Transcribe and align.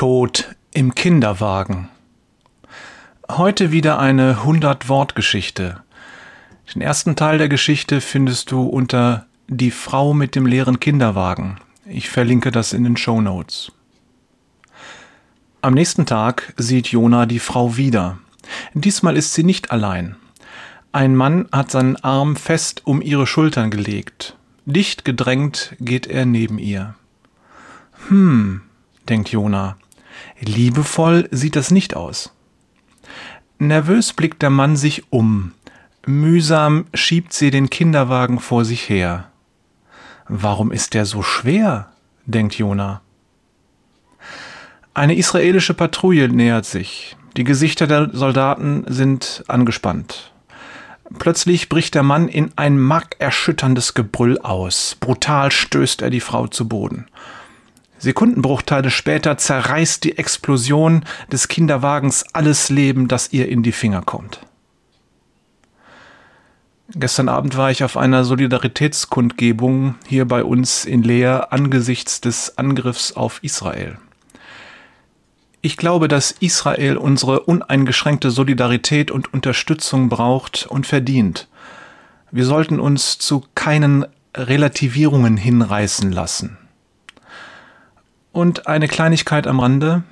Tod 0.00 0.56
im 0.72 0.94
Kinderwagen. 0.94 1.90
Heute 3.30 3.70
wieder 3.70 3.98
eine 3.98 4.38
100-Wort-Geschichte. 4.44 5.82
Den 6.74 6.80
ersten 6.80 7.16
Teil 7.16 7.36
der 7.36 7.50
Geschichte 7.50 8.00
findest 8.00 8.50
du 8.50 8.62
unter 8.62 9.26
Die 9.48 9.70
Frau 9.70 10.14
mit 10.14 10.34
dem 10.36 10.46
leeren 10.46 10.80
Kinderwagen. 10.80 11.58
Ich 11.84 12.08
verlinke 12.08 12.50
das 12.50 12.72
in 12.72 12.84
den 12.84 12.96
Show 12.96 13.20
Notes. 13.20 13.72
Am 15.60 15.74
nächsten 15.74 16.06
Tag 16.06 16.54
sieht 16.56 16.86
Jona 16.86 17.26
die 17.26 17.38
Frau 17.38 17.76
wieder. 17.76 18.16
Diesmal 18.72 19.18
ist 19.18 19.34
sie 19.34 19.44
nicht 19.44 19.70
allein. 19.70 20.16
Ein 20.92 21.14
Mann 21.14 21.46
hat 21.52 21.70
seinen 21.70 21.96
Arm 21.96 22.36
fest 22.36 22.86
um 22.86 23.02
ihre 23.02 23.26
Schultern 23.26 23.70
gelegt. 23.70 24.34
Dicht 24.64 25.04
gedrängt 25.04 25.76
geht 25.78 26.06
er 26.06 26.24
neben 26.24 26.58
ihr. 26.58 26.94
Hm, 28.08 28.62
denkt 29.06 29.28
Jona. 29.28 29.76
Liebevoll 30.40 31.28
sieht 31.30 31.56
das 31.56 31.70
nicht 31.70 31.96
aus. 31.96 32.32
Nervös 33.58 34.12
blickt 34.12 34.42
der 34.42 34.50
Mann 34.50 34.76
sich 34.76 35.04
um. 35.10 35.52
Mühsam 36.06 36.86
schiebt 36.94 37.32
sie 37.32 37.50
den 37.50 37.68
Kinderwagen 37.68 38.38
vor 38.40 38.64
sich 38.64 38.88
her. 38.88 39.30
Warum 40.28 40.72
ist 40.72 40.94
der 40.94 41.04
so 41.04 41.22
schwer? 41.22 41.92
denkt 42.24 42.54
Jona. 42.54 43.02
Eine 44.94 45.14
israelische 45.14 45.74
Patrouille 45.74 46.28
nähert 46.28 46.64
sich. 46.66 47.16
Die 47.36 47.44
Gesichter 47.44 47.86
der 47.86 48.10
Soldaten 48.12 48.84
sind 48.88 49.44
angespannt. 49.46 50.32
Plötzlich 51.18 51.68
bricht 51.68 51.94
der 51.94 52.02
Mann 52.02 52.28
in 52.28 52.52
ein 52.56 52.78
markerschütterndes 52.78 53.94
Gebrüll 53.94 54.38
aus. 54.38 54.96
Brutal 55.00 55.50
stößt 55.50 56.02
er 56.02 56.10
die 56.10 56.20
Frau 56.20 56.46
zu 56.46 56.68
Boden. 56.68 57.06
Sekundenbruchteile 58.00 58.90
später 58.90 59.36
zerreißt 59.36 60.02
die 60.04 60.16
Explosion 60.18 61.04
des 61.30 61.48
Kinderwagens 61.48 62.24
alles 62.32 62.70
Leben, 62.70 63.08
das 63.08 63.32
ihr 63.32 63.48
in 63.48 63.62
die 63.62 63.72
Finger 63.72 64.02
kommt. 64.02 64.40
Gestern 66.94 67.28
Abend 67.28 67.56
war 67.56 67.70
ich 67.70 67.84
auf 67.84 67.96
einer 67.96 68.24
Solidaritätskundgebung 68.24 69.94
hier 70.08 70.26
bei 70.26 70.42
uns 70.42 70.84
in 70.84 71.02
Leer 71.02 71.52
angesichts 71.52 72.20
des 72.20 72.58
Angriffs 72.58 73.12
auf 73.12 73.38
Israel. 73.44 73.98
Ich 75.62 75.76
glaube, 75.76 76.08
dass 76.08 76.32
Israel 76.32 76.96
unsere 76.96 77.40
uneingeschränkte 77.40 78.30
Solidarität 78.30 79.10
und 79.10 79.32
Unterstützung 79.32 80.08
braucht 80.08 80.66
und 80.66 80.86
verdient. 80.86 81.48
Wir 82.32 82.46
sollten 82.46 82.80
uns 82.80 83.18
zu 83.18 83.44
keinen 83.54 84.06
Relativierungen 84.34 85.36
hinreißen 85.36 86.10
lassen. 86.10 86.56
Und 88.32 88.66
eine 88.66 88.88
Kleinigkeit 88.88 89.46
am 89.46 89.60
Rande. 89.60 90.02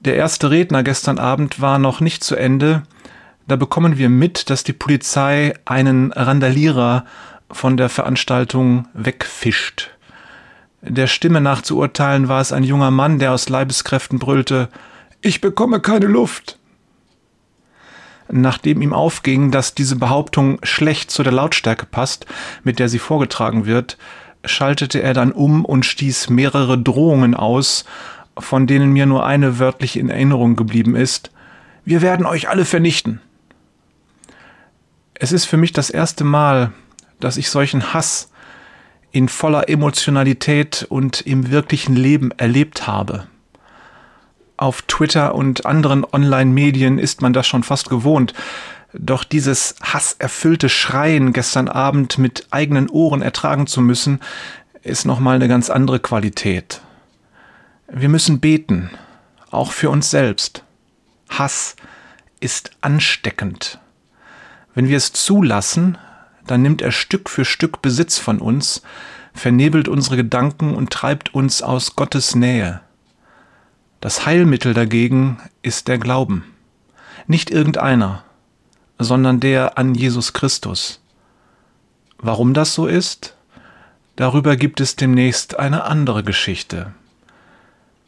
Der 0.00 0.16
erste 0.16 0.50
Redner 0.50 0.82
gestern 0.82 1.18
Abend 1.18 1.60
war 1.60 1.78
noch 1.78 2.00
nicht 2.00 2.24
zu 2.24 2.36
Ende. 2.36 2.82
Da 3.46 3.56
bekommen 3.56 3.98
wir 3.98 4.08
mit, 4.08 4.50
dass 4.50 4.64
die 4.64 4.72
Polizei 4.72 5.54
einen 5.64 6.12
Randalierer 6.12 7.04
von 7.50 7.76
der 7.76 7.88
Veranstaltung 7.88 8.88
wegfischt. 8.94 9.90
Der 10.80 11.06
Stimme 11.06 11.40
nach 11.40 11.62
zu 11.62 11.78
urteilen 11.78 12.28
war 12.28 12.40
es 12.40 12.52
ein 12.52 12.64
junger 12.64 12.90
Mann, 12.90 13.18
der 13.18 13.32
aus 13.32 13.48
Leibeskräften 13.48 14.18
brüllte 14.18 14.68
Ich 15.20 15.40
bekomme 15.40 15.80
keine 15.80 16.06
Luft. 16.06 16.58
Nachdem 18.28 18.82
ihm 18.82 18.92
aufging, 18.92 19.50
dass 19.50 19.74
diese 19.74 19.96
Behauptung 19.96 20.58
schlecht 20.62 21.10
zu 21.10 21.22
der 21.22 21.32
Lautstärke 21.32 21.86
passt, 21.86 22.26
mit 22.64 22.78
der 22.78 22.88
sie 22.88 22.98
vorgetragen 22.98 23.66
wird, 23.66 23.98
schaltete 24.44 25.02
er 25.02 25.14
dann 25.14 25.32
um 25.32 25.64
und 25.64 25.84
stieß 25.84 26.30
mehrere 26.30 26.78
Drohungen 26.78 27.34
aus, 27.34 27.84
von 28.38 28.66
denen 28.66 28.92
mir 28.92 29.06
nur 29.06 29.26
eine 29.26 29.58
wörtlich 29.58 29.98
in 29.98 30.08
Erinnerung 30.08 30.56
geblieben 30.56 30.96
ist. 30.96 31.30
Wir 31.84 32.02
werden 32.02 32.26
euch 32.26 32.48
alle 32.48 32.64
vernichten. 32.64 33.20
Es 35.14 35.32
ist 35.32 35.44
für 35.44 35.56
mich 35.56 35.72
das 35.72 35.90
erste 35.90 36.24
Mal, 36.24 36.72
dass 37.20 37.36
ich 37.36 37.50
solchen 37.50 37.92
Hass 37.92 38.30
in 39.12 39.28
voller 39.28 39.68
Emotionalität 39.68 40.86
und 40.88 41.20
im 41.20 41.50
wirklichen 41.50 41.94
Leben 41.94 42.32
erlebt 42.32 42.86
habe. 42.86 43.26
Auf 44.56 44.82
Twitter 44.82 45.34
und 45.34 45.66
anderen 45.66 46.04
Online-Medien 46.04 46.98
ist 46.98 47.20
man 47.20 47.32
das 47.32 47.46
schon 47.46 47.62
fast 47.62 47.90
gewohnt, 47.90 48.32
doch 48.92 49.24
dieses 49.24 49.74
hasserfüllte 49.82 50.68
Schreien 50.68 51.32
gestern 51.32 51.68
Abend 51.68 52.18
mit 52.18 52.46
eigenen 52.50 52.88
Ohren 52.90 53.22
ertragen 53.22 53.66
zu 53.66 53.80
müssen, 53.80 54.20
ist 54.82 55.06
nochmal 55.06 55.36
eine 55.36 55.48
ganz 55.48 55.70
andere 55.70 56.00
Qualität. 56.00 56.80
Wir 57.88 58.08
müssen 58.08 58.40
beten, 58.40 58.90
auch 59.50 59.72
für 59.72 59.90
uns 59.90 60.10
selbst. 60.10 60.64
Hass 61.28 61.76
ist 62.40 62.72
ansteckend. 62.80 63.78
Wenn 64.74 64.88
wir 64.88 64.96
es 64.96 65.12
zulassen, 65.12 65.98
dann 66.46 66.62
nimmt 66.62 66.82
er 66.82 66.92
Stück 66.92 67.28
für 67.28 67.44
Stück 67.44 67.82
Besitz 67.82 68.18
von 68.18 68.40
uns, 68.40 68.82
vernebelt 69.34 69.88
unsere 69.88 70.16
Gedanken 70.16 70.74
und 70.74 70.90
treibt 70.90 71.34
uns 71.34 71.62
aus 71.62 71.96
Gottes 71.96 72.34
Nähe. 72.34 72.80
Das 74.00 74.26
Heilmittel 74.26 74.74
dagegen 74.74 75.38
ist 75.62 75.88
der 75.88 75.98
Glauben. 75.98 76.44
Nicht 77.26 77.50
irgendeiner, 77.50 78.24
sondern 79.04 79.40
der 79.40 79.78
an 79.78 79.94
Jesus 79.94 80.32
Christus. 80.32 81.00
Warum 82.18 82.54
das 82.54 82.74
so 82.74 82.86
ist? 82.86 83.34
Darüber 84.16 84.56
gibt 84.56 84.80
es 84.80 84.96
demnächst 84.96 85.58
eine 85.58 85.84
andere 85.84 86.22
Geschichte. 86.22 86.92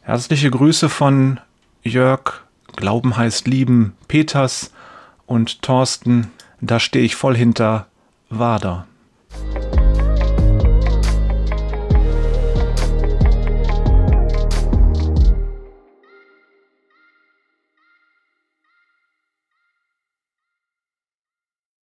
Herzliche 0.03 0.50
Grüße 0.50 0.88
von 0.88 1.41
Jörg, 1.83 2.43
Glauben 2.77 3.16
heißt 3.16 3.47
Lieben, 3.49 3.94
Peters 4.09 4.72
und 5.27 5.62
Thorsten, 5.62 6.31
da 6.60 6.78
stehe 6.81 7.04
ich 7.04 7.16
voll 7.16 7.37
hinter, 7.37 7.87
Wader. 8.31 8.87